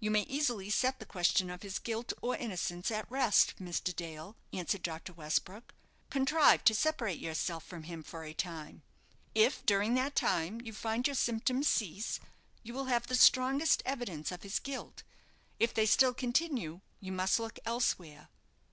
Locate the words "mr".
3.62-3.94